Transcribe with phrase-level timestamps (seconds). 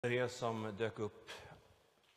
[0.00, 1.30] För er som dök upp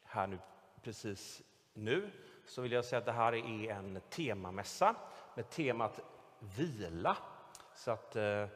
[0.04, 0.40] här nu
[0.82, 1.42] precis
[1.74, 2.12] nu
[2.46, 4.96] så vill jag säga att det här är en temamässa
[5.36, 6.00] med temat
[6.40, 7.18] vila.
[7.76, 8.48] Så att eh,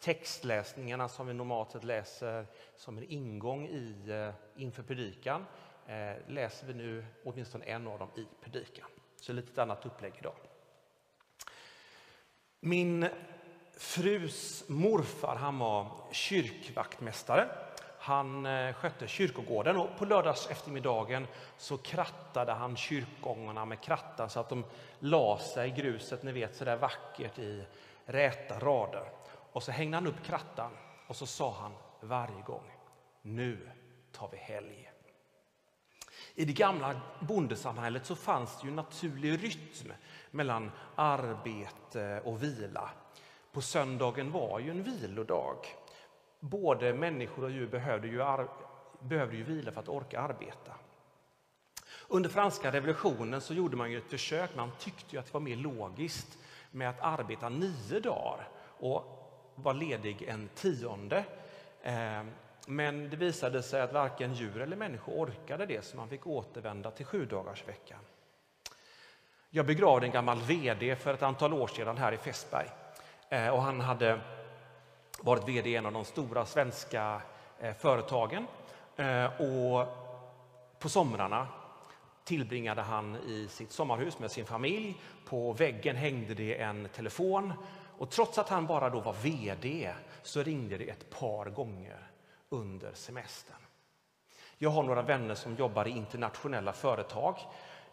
[0.00, 5.46] textläsningarna som vi normalt sett läser som en ingång i, eh, inför predikan
[5.86, 8.88] eh, läser vi nu åtminstone en av dem i predikan.
[9.16, 10.36] Så lite annat upplägg idag.
[12.60, 13.08] Min
[13.76, 17.63] frus morfar han var kyrkvaktmästare
[18.04, 21.26] han eh, skötte kyrkogården och på lördags eftermiddagen
[21.58, 24.64] så krattade han kyrkgångarna med krattan så att de
[24.98, 27.64] la sig i gruset, ni vet så där vackert i
[28.06, 29.04] räta rader.
[29.52, 30.70] Och så hängde han upp krattan
[31.06, 32.70] och så sa han varje gång,
[33.22, 33.70] nu
[34.12, 34.90] tar vi helg.
[36.34, 39.92] I det gamla bondesamhället så fanns det ju naturlig rytm
[40.30, 42.90] mellan arbete och vila.
[43.52, 45.56] På söndagen var ju en vilodag
[46.50, 48.46] både människor och djur behövde ju,
[49.00, 50.72] behövde ju vila för att orka arbeta.
[52.08, 54.56] Under franska revolutionen så gjorde man ju ett försök.
[54.56, 56.38] Man tyckte att det var mer logiskt
[56.70, 59.04] med att arbeta nio dagar och
[59.54, 61.24] vara ledig en tionde.
[61.82, 62.30] Ehm,
[62.66, 66.90] men det visade sig att varken djur eller människor orkade det så man fick återvända
[66.90, 68.00] till sju dagars veckan.
[69.50, 72.68] Jag begravde en gammal vd för ett antal år sedan här i Fässberg.
[73.28, 74.20] Eh, och han hade
[75.24, 77.20] varit vd i en av de stora svenska
[77.58, 78.46] eh, företagen.
[78.96, 79.86] Eh, och
[80.78, 81.48] på somrarna
[82.24, 85.00] tillbringade han i sitt sommarhus med sin familj.
[85.28, 87.52] På väggen hängde det en telefon.
[87.98, 92.10] Och trots att han bara då var vd så ringde det ett par gånger
[92.48, 93.56] under semestern.
[94.58, 97.36] Jag har några vänner som jobbar i internationella företag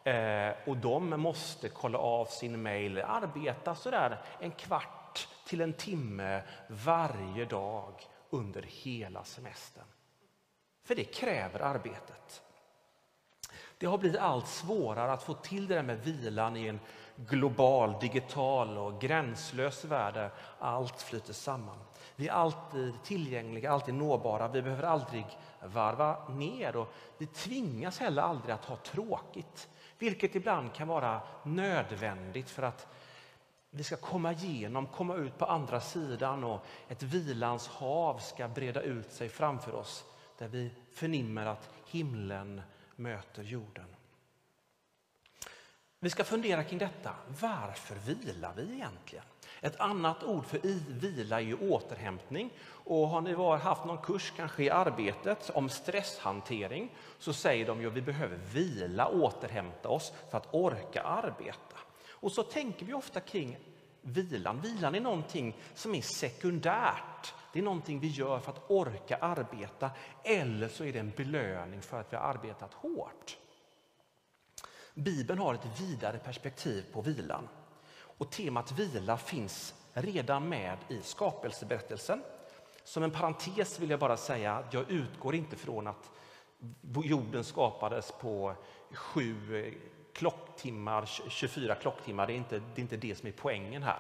[0.03, 5.00] eh, och de måste kolla av sin mejl, arbeta sådär en kvart
[5.45, 7.93] till en timme varje dag
[8.29, 9.85] under hela semestern.
[10.83, 12.41] För det kräver arbetet.
[13.77, 16.79] Det har blivit allt svårare att få till det där med vilan i en
[17.15, 21.77] global, digital och gränslös värld där allt flyter samman.
[22.15, 24.47] Vi är alltid tillgängliga, alltid nåbara.
[24.47, 25.25] Vi behöver aldrig
[25.63, 32.49] varva ner och vi tvingas heller aldrig att ha tråkigt, vilket ibland kan vara nödvändigt
[32.49, 32.87] för att
[33.71, 38.81] vi ska komma igenom, komma ut på andra sidan och ett vilans hav ska breda
[38.81, 40.03] ut sig framför oss
[40.37, 42.61] där vi förnimmer att himlen
[42.95, 43.85] möter jorden.
[45.99, 47.15] Vi ska fundera kring detta.
[47.41, 49.25] Varför vilar vi egentligen?
[49.61, 52.53] Ett annat ord för vila är ju återhämtning.
[52.63, 57.81] Och har ni var, haft någon kurs, kanske i arbetet, om stresshantering så säger de
[57.81, 61.77] ju att vi behöver vila, återhämta oss för att orka arbeta.
[62.21, 63.57] Och så tänker vi ofta kring
[64.01, 64.61] vilan.
[64.61, 67.33] Vilan är någonting som är sekundärt.
[67.53, 69.91] Det är någonting vi gör för att orka arbeta
[70.23, 73.37] eller så är det en belöning för att vi har arbetat hårt.
[74.93, 77.47] Bibeln har ett vidare perspektiv på vilan.
[78.17, 82.23] Och temat vila finns redan med i skapelseberättelsen.
[82.83, 86.09] Som en parentes vill jag bara säga att jag utgår inte från att
[87.03, 88.55] jorden skapades på
[88.91, 89.73] sju
[90.13, 93.99] klocktimmar, 24 klocktimmar, det är inte det, är inte det som är poängen här.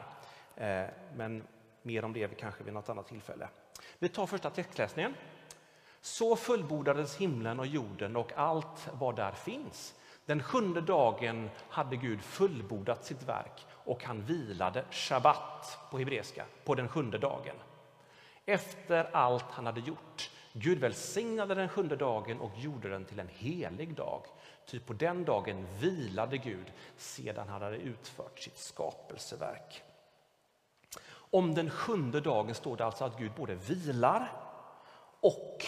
[0.55, 1.43] Eh, men
[1.81, 3.47] mer om det kanske vid något annat tillfälle.
[3.99, 5.13] Vi tar första textläsningen.
[6.01, 9.95] Så fullbordades himlen och jorden och allt vad där finns.
[10.25, 16.75] Den sjunde dagen hade Gud fullbordat sitt verk och han vilade, shabbat på hebreiska, på
[16.75, 17.55] den sjunde dagen.
[18.45, 20.29] Efter allt han hade gjort.
[20.53, 24.25] Gud välsignade den sjunde dagen och gjorde den till en helig dag
[24.65, 29.83] Ty på den dagen vilade Gud sedan han hade utfört sitt skapelseverk.
[31.13, 34.31] Om den sjunde dagen står det alltså att Gud både vilar
[35.19, 35.65] och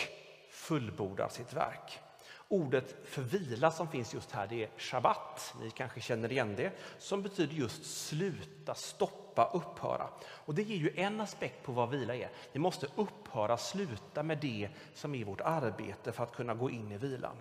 [0.51, 1.99] fullbordar sitt verk.
[2.47, 6.71] Ordet för vila som finns just här det är shabbat, ni kanske känner igen det,
[6.99, 10.09] som betyder just sluta, stoppa, upphöra.
[10.25, 12.29] Och det ger ju en aspekt på vad vila är.
[12.51, 16.91] Vi måste upphöra, sluta med det som är vårt arbete för att kunna gå in
[16.91, 17.35] i vilan.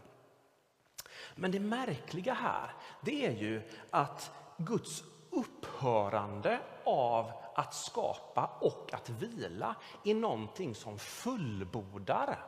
[1.34, 2.70] Men det märkliga här
[3.00, 10.98] det är ju att Guds upphörande av att skapa och att vila är någonting som
[10.98, 12.44] fullbordar.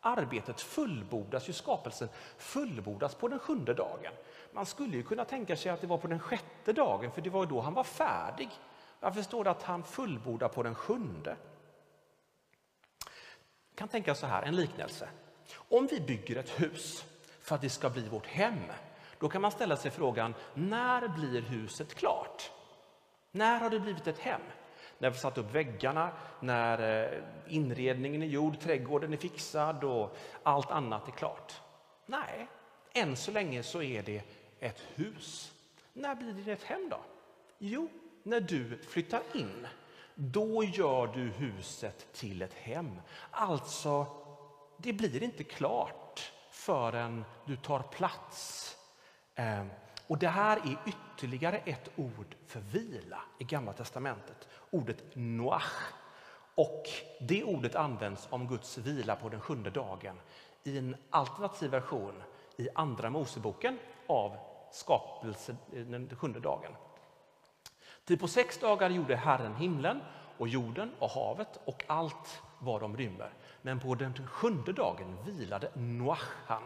[0.00, 2.08] Arbetet fullbordas, ju skapelsen
[2.38, 4.12] fullbordas på den sjunde dagen.
[4.52, 7.30] Man skulle ju kunna tänka sig att det var på den sjätte dagen, för det
[7.30, 8.50] var då han var färdig.
[9.00, 11.36] Varför står det att han fullbordar på den sjunde?
[13.70, 15.08] Jag kan tänka så här, en liknelse.
[15.54, 17.04] Om vi bygger ett hus
[17.44, 18.60] för att det ska bli vårt hem.
[19.18, 22.50] Då kan man ställa sig frågan, när blir huset klart?
[23.30, 24.40] När har det blivit ett hem?
[24.98, 26.10] När vi satt upp väggarna,
[26.40, 27.18] när eh,
[27.48, 31.60] inredningen är gjord, trädgården är fixad och allt annat är klart.
[32.06, 32.48] Nej,
[32.92, 34.22] än så länge så är det
[34.60, 35.52] ett hus.
[35.92, 37.00] När blir det ett hem då?
[37.58, 37.88] Jo,
[38.22, 39.66] när du flyttar in.
[40.14, 43.00] Då gör du huset till ett hem.
[43.30, 44.06] Alltså,
[44.76, 46.03] det blir inte klart
[46.64, 48.76] förrän du tar plats.
[49.34, 49.70] Ehm,
[50.06, 54.48] och det här är ytterligare ett ord för vila i Gamla testamentet.
[54.70, 55.62] Ordet noach.
[56.54, 56.82] Och
[57.20, 60.20] det ordet används om Guds vila på den sjunde dagen
[60.62, 62.22] i en alternativ version
[62.56, 64.36] i Andra Moseboken av
[64.72, 66.72] skapelsen eh, den sjunde dagen.
[68.04, 70.00] Ty på sex dagar gjorde Herren himlen
[70.38, 73.32] och jorden och havet och allt vad de rymmer.
[73.66, 76.62] Men på den sjunde dagen vilade Noach han.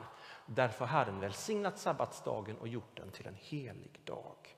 [0.47, 4.57] Därför har Herren välsignat sabbatsdagen och gjort den till en helig dag.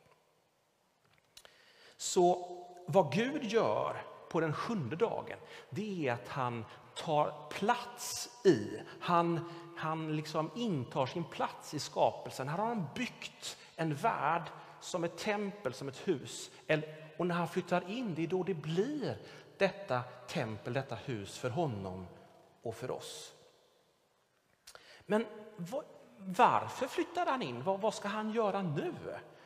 [1.96, 2.48] Så
[2.86, 5.38] vad Gud gör på den sjunde dagen,
[5.70, 6.64] det är att han
[6.94, 12.48] tar plats i, han, han liksom intar sin plats i skapelsen.
[12.48, 14.50] Här har han byggt en värld
[14.80, 16.50] som ett tempel, som ett hus.
[17.16, 19.18] Och när han flyttar in, det är då det blir
[19.58, 22.06] detta tempel, detta hus för honom
[22.62, 23.34] och för oss.
[25.06, 25.26] Men
[26.16, 27.62] varför flyttar han in?
[27.62, 28.94] Vad, ska han göra nu?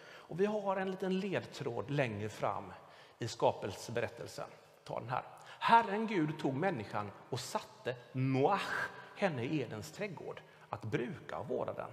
[0.06, 2.72] Och vi har en liten ledtråd längre fram
[3.18, 4.48] i skapelseberättelsen.
[4.84, 5.22] Ta den här.
[5.58, 11.72] Herren Gud tog människan och satte Noach, henne i Edens trädgård, att bruka och vårda
[11.72, 11.90] den.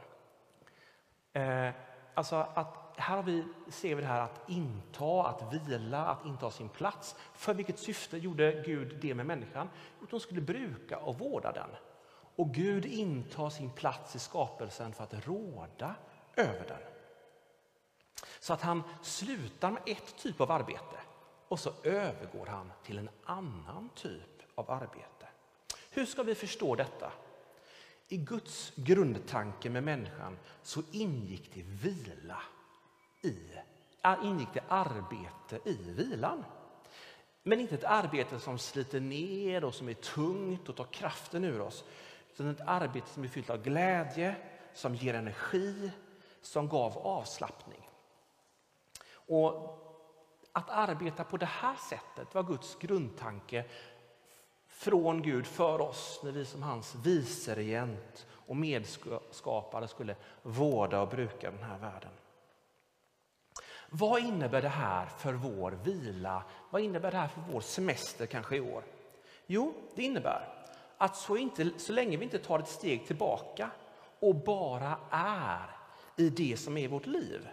[1.34, 1.74] Eh,
[2.14, 6.52] alltså att här har vi, ser vi det här att inta, att vila, att inta
[6.52, 7.16] sin plats.
[7.34, 9.70] För vilket syfte gjorde Gud det med människan?
[10.00, 11.70] Jo, de skulle bruka och vårda den.
[12.36, 15.96] Och Gud intar sin plats i skapelsen för att råda
[16.36, 16.82] över den.
[18.40, 20.98] Så att han slutar med ett typ av arbete
[21.48, 25.28] och så övergår han till en annan typ av arbete.
[25.92, 27.12] Hur ska vi förstå detta?
[28.08, 32.42] I Guds grundtanke med människan så ingick det vila
[33.22, 33.38] i,
[34.24, 36.46] ingick det arbete i vilan.
[37.44, 41.62] Men inte ett arbete som sliter ner och som är tungt och tar kraften ur
[41.62, 41.84] oss.
[42.34, 44.36] Utan ett arbete som är fyllt av glädje,
[44.74, 45.92] som ger energi,
[46.42, 47.90] som gav avslappning.
[49.14, 49.78] Och
[50.52, 53.66] att arbeta på det här sättet var Guds grundtanke
[54.68, 61.52] från Gud för oss när vi som hans viceregent och medskapare skulle vårda och bruka
[61.52, 62.12] den här världen.
[63.94, 66.44] Vad innebär det här för vår vila?
[66.70, 68.84] Vad innebär det här för vår semester kanske i år?
[69.46, 70.48] Jo, det innebär
[70.98, 73.72] att så, inte, så länge vi inte tar ett steg tillbaka
[74.20, 75.70] och bara är
[76.16, 77.48] i det som är vårt liv,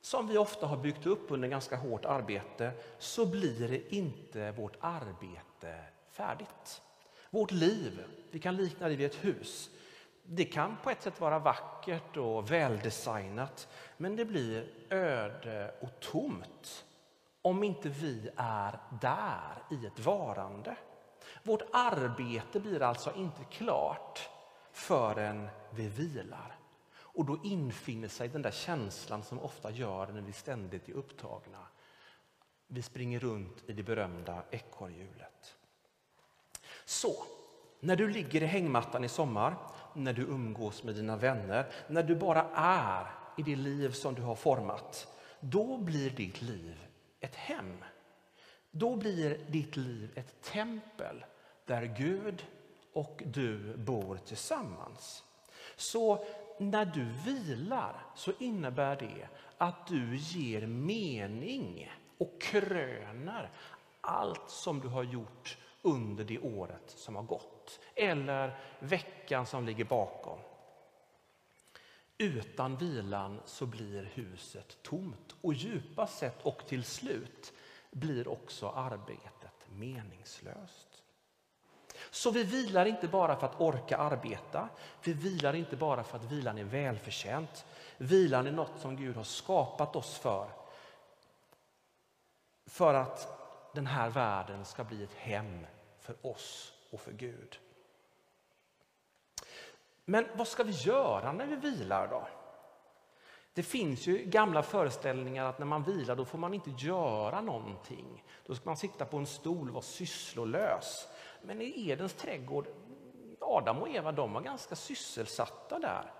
[0.00, 4.76] som vi ofta har byggt upp under ganska hårt arbete, så blir det inte vårt
[4.80, 6.82] arbete färdigt.
[7.30, 9.70] Vårt liv, vi kan likna det vid ett hus.
[10.28, 16.84] Det kan på ett sätt vara vackert och väldesignat, men det blir öde och tomt
[17.42, 20.76] om inte vi är där i ett varande.
[21.42, 24.28] Vårt arbete blir alltså inte klart
[24.72, 26.56] förrän vi vilar.
[26.98, 31.66] Och då infinner sig den där känslan som ofta gör när vi ständigt är upptagna.
[32.66, 35.56] Vi springer runt i det berömda ekorrhjulet.
[36.84, 37.14] Så,
[37.80, 39.56] när du ligger i hängmattan i sommar,
[39.96, 43.06] när du umgås med dina vänner, när du bara är
[43.36, 45.08] i det liv som du har format,
[45.40, 46.86] då blir ditt liv
[47.20, 47.84] ett hem.
[48.70, 51.24] Då blir ditt liv ett tempel
[51.66, 52.46] där Gud
[52.92, 55.22] och du bor tillsammans.
[55.76, 56.24] Så
[56.58, 59.28] när du vilar så innebär det
[59.58, 63.50] att du ger mening och kröner
[64.00, 65.56] allt som du har gjort
[65.86, 70.38] under det året som har gått eller veckan som ligger bakom.
[72.18, 77.52] Utan vilan så blir huset tomt och djupast sett och till slut
[77.90, 81.02] blir också arbetet meningslöst.
[82.10, 84.68] Så vi vilar inte bara för att orka arbeta,
[85.02, 87.66] vi vilar inte bara för att vilan är välförtjänt.
[87.96, 90.48] Vilan är något som Gud har skapat oss för.
[92.66, 93.36] För att
[93.74, 95.66] den här världen ska bli ett hem
[96.06, 97.58] för oss och för Gud.
[100.04, 102.28] Men vad ska vi göra när vi vilar då?
[103.54, 108.24] Det finns ju gamla föreställningar att när man vilar då får man inte göra någonting.
[108.46, 111.08] Då ska man sitta på en stol och vara sysslolös.
[111.42, 112.66] Men i Edens trädgård,
[113.40, 116.12] Adam och Eva de var ganska sysselsatta där.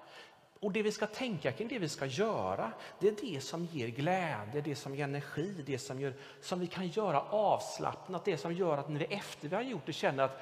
[0.61, 3.89] Och det vi ska tänka kring, det vi ska göra, det är det som ger
[3.89, 8.53] glädje, det som ger energi, det som, gör, som vi kan göra avslappnat, det som
[8.53, 10.41] gör att när vi efter vi har gjort det känner att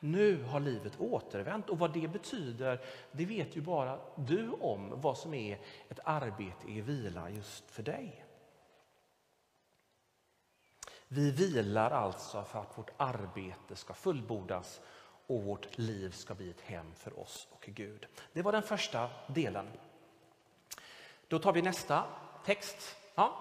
[0.00, 1.70] nu har livet återvänt.
[1.70, 2.80] Och vad det betyder,
[3.12, 5.58] det vet ju bara du om, vad som är
[5.88, 8.24] ett arbete i vila just för dig.
[11.08, 14.80] Vi vilar alltså för att vårt arbete ska fullbordas
[15.30, 18.06] och vårt liv ska bli ett hem för oss och Gud.
[18.32, 19.66] Det var den första delen.
[21.28, 22.04] Då tar vi nästa
[22.44, 22.96] text.
[23.14, 23.34] Ja,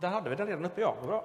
[0.00, 0.80] där hade vi den redan uppe.
[0.80, 1.24] Ja, bra.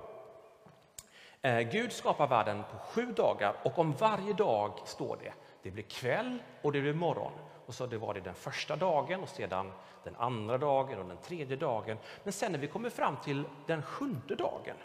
[1.41, 5.33] Eh, Gud skapar världen på sju dagar och om varje dag står det.
[5.62, 7.33] Det blir kväll och det blir morgon.
[7.65, 9.72] Och så det var det den första dagen och sedan
[10.03, 11.98] den andra dagen och den tredje dagen.
[12.24, 14.75] Men sen när vi kommer fram till den sjunde dagen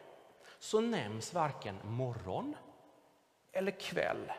[0.59, 2.57] så nämns varken morgon
[3.53, 4.33] eller kväll.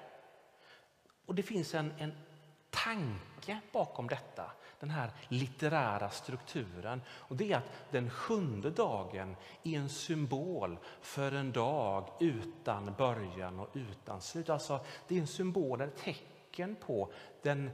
[1.29, 2.13] Och det finns en, en
[2.69, 7.01] tanke bakom detta, den här litterära strukturen.
[7.09, 13.59] Och det är att den sjunde dagen är en symbol för en dag utan början
[13.59, 14.49] och utan slut.
[14.49, 17.71] Alltså, det är en symbol, ett tecken på den,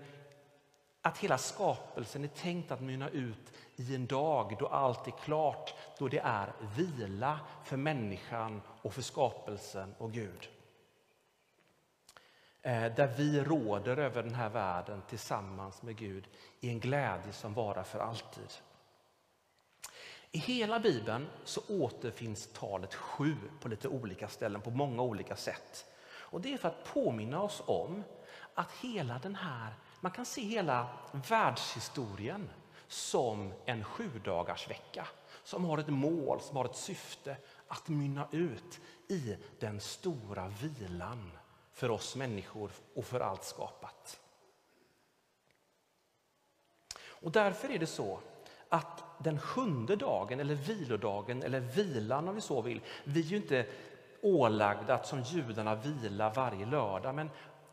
[1.02, 5.74] att hela skapelsen är tänkt att mynna ut i en dag då allt är klart,
[6.00, 10.50] då det är vila för människan och för skapelsen och Gud.
[12.66, 16.28] Eh, där vi råder över den här världen tillsammans med Gud
[16.60, 18.54] i en glädje som varar för alltid.
[20.32, 25.86] I hela Bibeln så återfinns talet sju på lite olika ställen, på många olika sätt.
[26.06, 28.04] Och Det är för att påminna oss om
[28.54, 30.88] att hela den här, man kan se hela
[31.30, 32.50] världshistorien
[32.88, 35.08] som en sju dagars vecka
[35.44, 41.32] som har ett mål, som har ett syfte att mynna ut i den stora vilan
[41.76, 44.20] för oss människor och för allt skapat.
[47.08, 48.20] Och därför är det så
[48.70, 53.38] att den sjunde dagen, eller vilodagen, eller vilan om vi så vill, vi är ju
[53.38, 53.66] inte
[54.22, 57.30] ålagda att som judarna vila varje lördag, men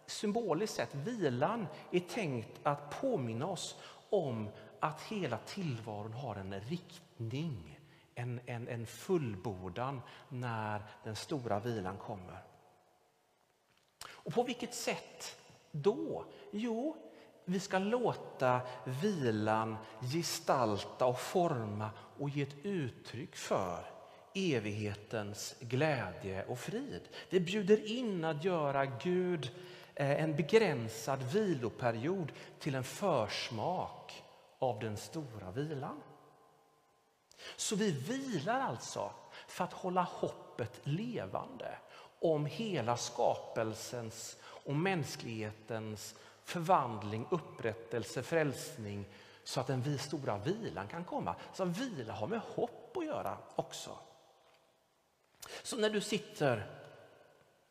[0.06, 3.76] symboliskt sett, vilan är tänkt att påminna oss
[4.10, 4.48] om
[4.80, 7.80] att hela tillvaron har en riktning,
[8.14, 12.51] en, en, en fullbordan när den stora vilan kommer.
[14.24, 15.36] Och på vilket sätt
[15.70, 16.24] då?
[16.50, 16.96] Jo,
[17.44, 23.84] vi ska låta vilan gestalta och forma och ge ett uttryck för
[24.34, 27.08] evighetens glädje och frid.
[27.30, 29.50] Vi bjuder in att göra Gud
[29.94, 34.22] eh, en begränsad viloperiod till en försmak
[34.58, 36.02] av den stora vilan.
[37.56, 39.10] Så vi vilar alltså
[39.48, 41.78] för att hålla hoppet levande
[42.22, 46.14] om hela skapelsens och mänsklighetens
[46.44, 49.04] förvandling, upprättelse, frälsning
[49.44, 51.34] så att den stora vilan kan komma.
[51.54, 53.90] Så vila har med hopp att göra också.
[55.62, 56.66] Så när du sitter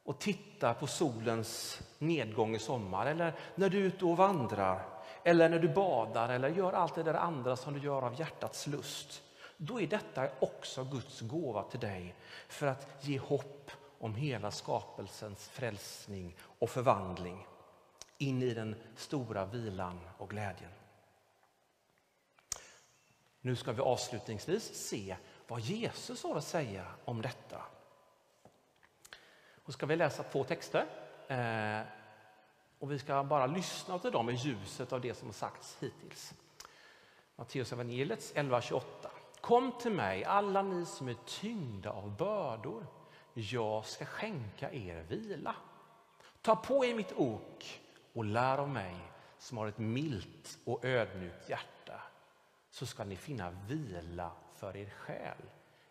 [0.03, 4.86] och tittar på solens nedgång i sommar eller när du är ute och vandrar
[5.24, 8.67] eller när du badar eller gör allt det där andra som du gör av hjärtats
[8.67, 9.22] lust.
[9.58, 12.15] Då är detta också Guds gåva till dig
[12.48, 17.48] för att ge hopp om hela skapelsens frälsning och förvandling
[18.17, 20.72] in i den stora vilan och glädjen.
[23.41, 25.15] Nu ska vi avslutningsvis se
[25.48, 27.62] vad Jesus har att säga om detta.
[29.65, 30.86] Och ska vi läsa två texter.
[31.27, 31.88] Eh,
[32.79, 36.34] och vi ska bara lyssna till dem i ljuset av det som har sagts hittills.
[37.36, 38.81] Matteus evangeliets 11.28.
[39.41, 43.00] Kom till mig alla ni som är tyngda av bördor
[43.33, 45.55] jag ska skänka er vila.
[46.41, 47.81] Ta på er mitt ok
[48.13, 48.95] och lär av mig
[49.38, 52.01] som har ett milt och ödmjukt hjärta
[52.71, 55.38] så ska ni finna vila för er själ.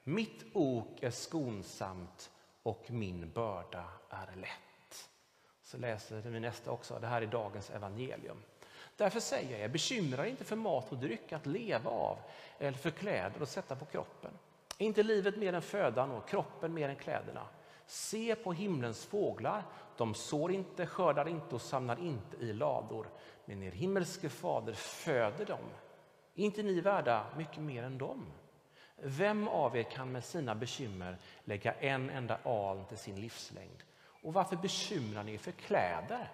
[0.04, 2.30] Mitt ok är skonsamt
[2.62, 5.10] och min börda är lätt.
[5.62, 6.98] Så läser vi nästa också.
[7.00, 8.42] Det här är dagens evangelium.
[8.96, 12.18] Därför säger jag, bekymra er inte för mat och dryck att leva av
[12.58, 14.30] eller för kläder att sätta på kroppen.
[14.80, 17.46] Är inte livet mer än födan och kroppen mer än kläderna?
[17.86, 19.64] Se på himlens fåglar.
[19.96, 23.06] De sår inte, skördar inte och samlar inte i lador.
[23.44, 25.64] Men er himmelske fader föder dem.
[26.34, 28.26] Är inte ni värda mycket mer än dem?
[28.96, 33.82] Vem av er kan med sina bekymmer lägga en enda aln till sin livslängd?
[34.22, 36.32] Och varför bekymrar ni er för kläder?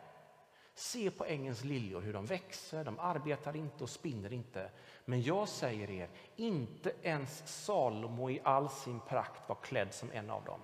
[0.79, 4.71] Se på ängens liljor hur de växer, de arbetar inte och spinner inte.
[5.05, 10.31] Men jag säger er, inte ens Salomo i all sin prakt var klädd som en
[10.31, 10.61] av dem.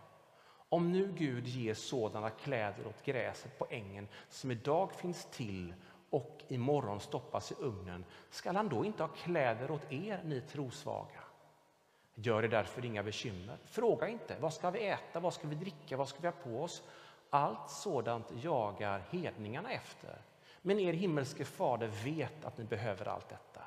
[0.69, 5.75] Om nu Gud ger sådana kläder åt gräset på ängen som idag finns till
[6.11, 11.21] och imorgon stoppas i ugnen, skall han då inte ha kläder åt er, ni trosvaga?
[12.15, 13.59] Gör er därför inga bekymmer.
[13.65, 16.63] Fråga inte, vad ska vi äta, vad ska vi dricka, vad ska vi ha på
[16.63, 16.83] oss?
[17.35, 20.23] Allt sådant jagar hedningarna efter.
[20.63, 23.61] Men er himmelske fader vet att ni behöver allt detta.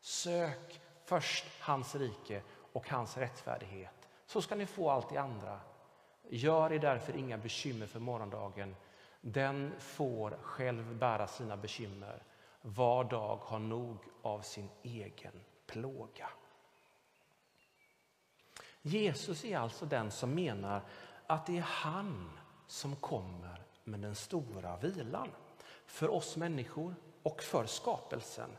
[0.00, 2.42] Sök först hans rike
[2.72, 5.60] och hans rättfärdighet, så ska ni få allt det andra.
[6.28, 8.76] Gör er därför inga bekymmer för morgondagen.
[9.20, 12.22] Den får själv bära sina bekymmer.
[12.60, 16.28] Var dag har nog av sin egen plåga.
[18.82, 20.82] Jesus är alltså den som menar
[21.26, 22.30] att det är han
[22.66, 25.28] som kommer med den stora vilan
[25.86, 28.50] för oss människor och för skapelsen.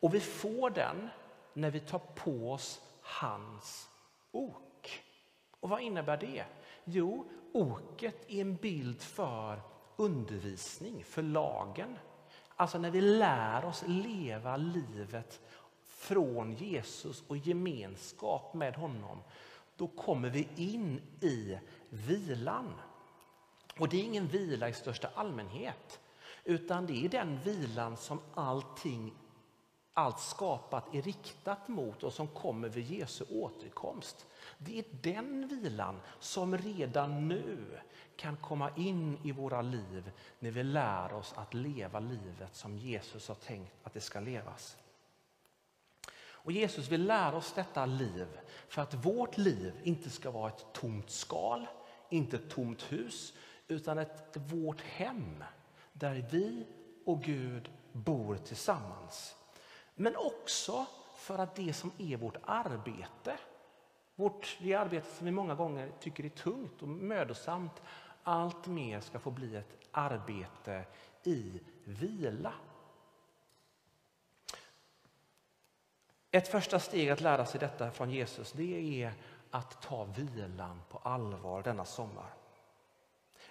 [0.00, 1.08] Och vi får den
[1.52, 3.88] när vi tar på oss hans
[4.30, 5.02] ok.
[5.60, 6.44] Och vad innebär det?
[6.84, 9.60] Jo, oket är en bild för
[9.96, 11.98] undervisning, för lagen.
[12.56, 15.40] Alltså när vi lär oss leva livet
[15.84, 19.18] från Jesus och gemenskap med honom,
[19.76, 22.74] då kommer vi in i vilan.
[23.82, 26.00] Och det är ingen vila i största allmänhet,
[26.44, 29.14] utan det är den vilan som allting,
[29.92, 34.26] allt skapat är riktat mot och som kommer vid Jesu återkomst.
[34.58, 37.80] Det är den vilan som redan nu
[38.16, 43.28] kan komma in i våra liv när vi lär oss att leva livet som Jesus
[43.28, 44.76] har tänkt att det ska levas.
[46.14, 48.26] Och Jesus vill lära oss detta liv
[48.68, 51.66] för att vårt liv inte ska vara ett tomt skal,
[52.10, 53.34] inte ett tomt hus,
[53.72, 55.44] utan ett vårt hem
[55.92, 56.66] där vi
[57.04, 59.36] och Gud bor tillsammans.
[59.94, 60.86] Men också
[61.16, 63.38] för att det som är vårt arbete,
[64.14, 67.82] vårt, det arbete som vi många gånger tycker är tungt och mödosamt,
[68.22, 70.84] allt mer ska få bli ett arbete
[71.24, 72.52] i vila.
[76.30, 79.14] Ett första steg att lära sig detta från Jesus det är
[79.50, 82.41] att ta vilan på allvar denna sommar.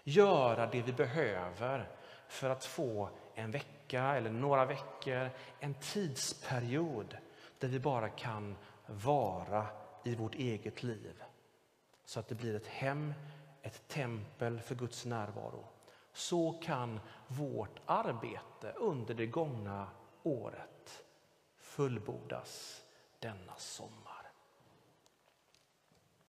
[0.04, 1.90] Göra det vi behöver
[2.28, 5.30] för att få en vecka eller några veckor,
[5.60, 7.18] en tidsperiod
[7.60, 9.68] där vi bara kan vara
[10.04, 11.24] i vårt eget liv.
[12.06, 13.14] Så att det blir ett hem,
[13.62, 15.66] ett tempel för Guds närvaro.
[16.14, 19.88] Så kan vårt arbete under det gångna
[20.24, 21.04] året
[21.58, 22.84] fullbordas
[23.20, 24.11] denna sommar.